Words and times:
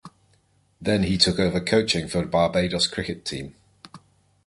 Then 0.81 1.03
he 1.03 1.15
took 1.19 1.37
over 1.37 1.59
coaching 1.61 2.07
for 2.07 2.25
Barbados 2.25 2.87
cricket 2.87 3.23
team. 3.23 3.53